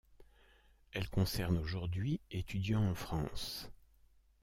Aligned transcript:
Elle 0.93 1.07
concerne 1.09 1.59
aujourd'hui 1.59 2.21
étudiants 2.31 2.89
en 2.89 2.95
France. 2.95 3.69